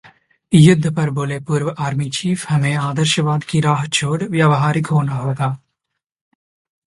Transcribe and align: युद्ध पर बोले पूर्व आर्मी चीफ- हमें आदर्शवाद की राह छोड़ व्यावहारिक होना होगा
युद्ध 0.51 0.93
पर 0.95 1.09
बोले 1.17 1.39
पूर्व 1.49 1.69
आर्मी 1.79 2.09
चीफ- 2.09 2.49
हमें 2.49 2.73
आदर्शवाद 2.75 3.43
की 3.43 3.61
राह 3.61 3.85
छोड़ 3.99 4.21
व्यावहारिक 4.23 4.87
होना 4.87 5.15
होगा 5.17 5.55